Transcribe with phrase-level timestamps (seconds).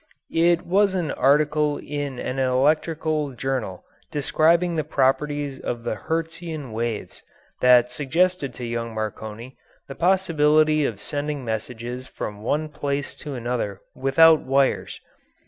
[0.33, 7.21] It was an article in an electrical journal describing the properties of the "Hertzian waves"
[7.59, 13.79] that suggested to young Marconi the possibility of sending messages from one place to another
[13.93, 14.99] without wires.